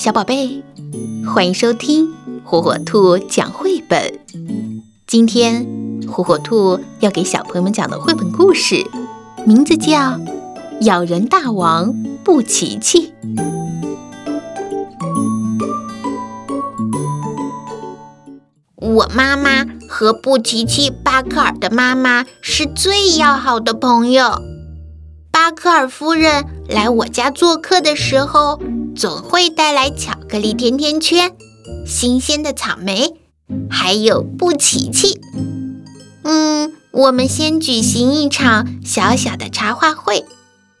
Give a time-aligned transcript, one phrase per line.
[0.00, 0.62] 小宝贝，
[1.26, 4.18] 欢迎收听火火兔讲绘本。
[5.06, 5.66] 今天
[6.10, 8.82] 火火兔要给小朋友们讲的绘本故事，
[9.44, 9.98] 名字叫
[10.80, 11.92] 《咬人大王
[12.24, 13.12] 布奇奇》。
[18.76, 24.40] 我妈妈和布奇奇巴克尔的妈妈是最要好的朋友。
[25.42, 28.60] 巴克尔夫人来我家做客的时候。
[28.94, 31.34] 总会带来巧克力甜甜圈、
[31.86, 33.14] 新鲜的草莓，
[33.70, 35.18] 还有布奇奇。
[36.24, 40.26] 嗯，我们先举行一场小小的茶话会，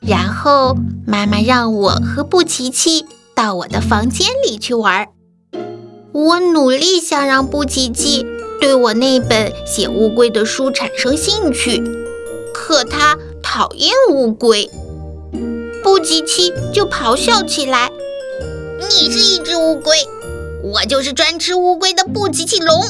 [0.00, 5.06] 然后妈妈让我和布奇奇到我的房间里去玩。
[6.10, 8.26] 我努力想让布奇奇
[8.60, 11.80] 对我那本写乌龟的书产生兴趣，
[12.52, 13.16] 可他
[13.58, 14.70] 讨厌乌龟。
[15.82, 17.90] 布奇奇就咆哮起来
[18.88, 19.96] ：“你是一只乌龟，
[20.62, 22.80] 我就是专吃乌龟的布奇奇龙。”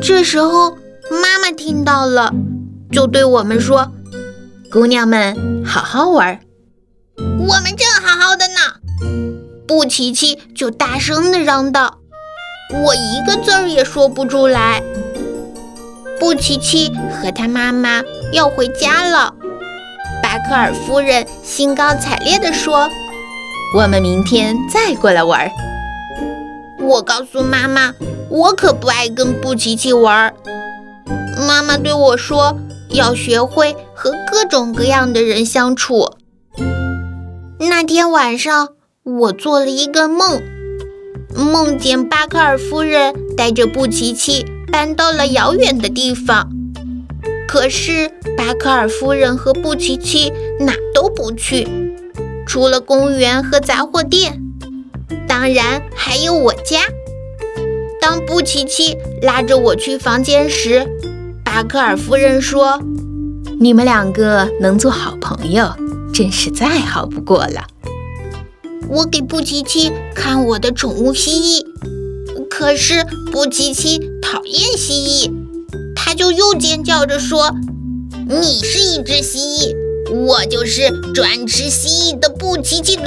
[0.00, 0.70] 这时候，
[1.10, 2.32] 妈妈听到了，
[2.90, 3.92] 就对我们说
[4.72, 6.40] ：“姑娘们，好好玩。”
[7.20, 8.54] 我们正好好的呢。
[9.68, 11.98] 布奇奇就大声地嚷道
[12.86, 14.82] ：“我一个字儿也说不出来。”
[16.18, 16.90] 布奇奇
[17.20, 19.34] 和他妈妈要回家了。
[20.32, 22.88] 巴克尔夫人兴高采烈地说
[23.76, 25.50] ：“我们明天再过来玩。”
[26.80, 27.92] 我告诉妈妈
[28.32, 30.32] ：“我可不爱跟布奇奇玩。”
[31.46, 32.58] 妈妈对我说
[32.88, 36.14] ：“要学会和各种各样的人相处。”
[37.60, 38.68] 那天晚上，
[39.02, 40.40] 我做了一个梦，
[41.36, 46.48] 梦见巴克尔夫人带着布奇奇搬到了遥远的地方。
[47.52, 51.68] 可是巴克尔夫人和布奇奇哪都不去，
[52.46, 54.40] 除了公园和杂货店，
[55.28, 56.80] 当然还有我家。
[58.00, 60.88] 当布奇奇拉着我去房间时，
[61.44, 62.80] 巴克尔夫人说
[63.60, 65.74] ：“你们两个能做好朋友，
[66.14, 67.66] 真是再好不过了。”
[68.88, 71.66] 我给布奇奇看我的宠物蜥蜴，
[72.48, 75.41] 可是布奇奇讨厌蜥蜴。
[76.12, 77.56] 他就又尖叫着说
[78.28, 83.06] ：“你是一只蜥蜴，我就是专吃蜥蜴的布奇奇龙。”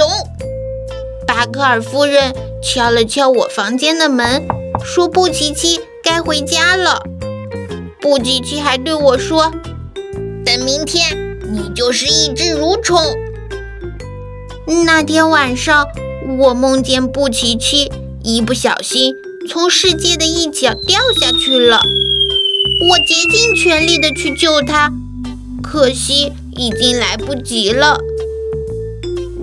[1.24, 4.42] 巴克尔夫人敲了敲我房间的门，
[4.84, 7.00] 说：“布奇奇该回家了。”
[8.02, 9.52] 布奇奇还对我说
[10.44, 13.00] ：“等明天，你就是一只蠕虫。”
[14.84, 15.86] 那天晚上，
[16.40, 17.88] 我梦见布奇奇
[18.24, 19.14] 一不小心
[19.48, 21.80] 从世界的一角掉下去了。
[22.78, 24.92] 我竭尽全力的去救他，
[25.62, 27.98] 可惜已经来不及了。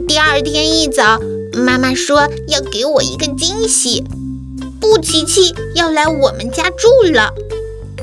[0.08, 1.20] 第二天一早，
[1.54, 4.04] 妈妈说要给我一个惊喜，
[4.80, 7.34] 布奇奇要来我们家住了，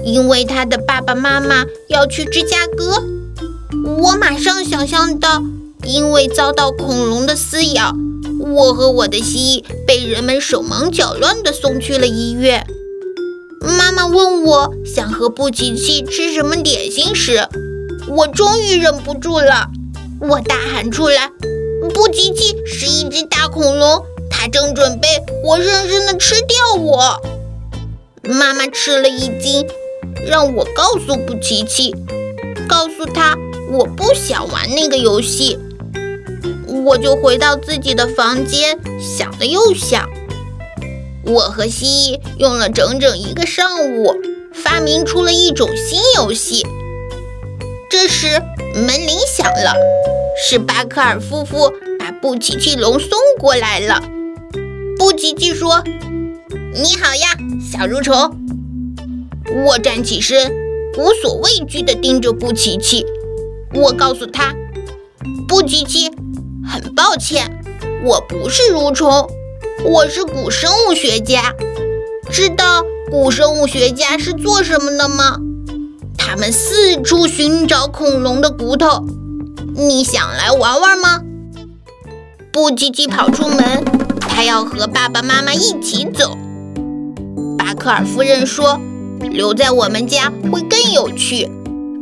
[0.05, 3.05] 因为他的爸爸妈妈要去芝加哥。
[3.99, 5.45] 我马上想象到，
[5.85, 7.95] 因为遭到恐龙的撕咬，
[8.41, 12.67] 我和我的蜥蜴被人们手忙脚乱地送去了医院。
[13.61, 17.47] 妈妈问我想和布奇奇吃什么点心时，
[18.09, 19.69] 我终于忍不住了，
[20.21, 21.31] 我大喊出来
[21.93, 25.09] ：“布奇奇是一只大恐龙，它正准备
[25.43, 27.21] 活生生的吃掉我。”
[28.25, 29.67] 妈妈吃了一惊，
[30.27, 31.95] 让我告诉布奇奇，
[32.69, 33.37] 告诉他
[33.71, 35.59] 我不想玩那个游戏。
[36.85, 40.09] 我就回到自己的房间，想了又想。
[41.31, 44.17] 我和蜥蜴用了整整一个上午，
[44.53, 46.67] 发明出了一种新游戏。
[47.89, 48.43] 这时
[48.75, 49.73] 门铃响了，
[50.37, 54.03] 是巴克尔夫妇把布奇奇龙送过来了。
[54.99, 55.85] 布奇奇说
[56.75, 57.29] ：“你好呀，
[57.61, 58.37] 小蠕虫。”
[59.67, 60.53] 我站起身，
[60.99, 63.07] 无所畏惧地盯着布奇奇。
[63.73, 64.53] 我告诉他
[65.47, 66.11] ：“布奇奇，
[66.69, 67.63] 很抱歉，
[68.05, 69.31] 我不是蠕虫。”
[69.85, 71.55] 我是古生物学家，
[72.31, 75.39] 知道古生物学家是做什么的吗？
[76.19, 79.05] 他们四处寻找恐龙的骨头。
[79.75, 81.23] 你想来玩玩吗？
[82.53, 83.85] 布奇奇跑出门，
[84.21, 86.37] 他要和爸爸妈妈一起走。
[87.57, 88.79] 巴克尔夫人说
[89.33, 91.51] ：“留在我们家会更有趣。”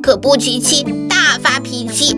[0.03, 2.17] 可布奇奇大发脾气，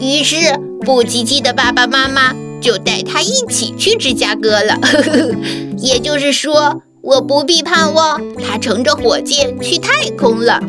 [0.00, 2.34] 于是布奇奇的爸爸妈妈。
[2.60, 4.78] 就带他一起去芝加哥了。
[4.82, 5.36] 呵呵呵
[5.78, 10.60] 也就是说我不必盼望他乘着火箭去太空了。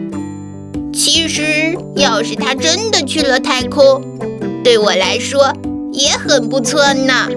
[0.93, 4.03] 其实要是他真的去了太空
[4.63, 5.53] 对我来说
[5.91, 7.29] 也很不错呢。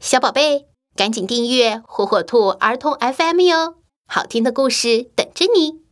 [0.00, 0.66] 小宝贝
[0.96, 3.77] 赶紧订阅火火兔儿童 fm 哟。
[4.10, 5.87] 好听的故事等着你。